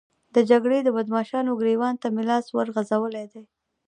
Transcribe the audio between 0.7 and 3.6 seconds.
د بدماشانو ګرېوان ته مې لاس ورغځولی دی.